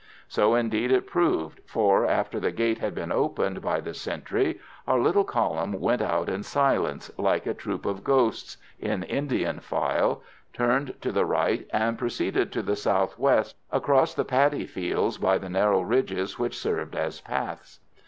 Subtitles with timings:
[0.27, 4.97] So indeed it proved, for, after the gate had been opened by the sentry, our
[4.97, 10.99] little column went out in silence, like a troop of ghosts, in Indian file, turned
[11.01, 15.49] to the right, and proceeded to the south west across the paddy fields by the
[15.49, 17.79] narrow ridges which served as paths.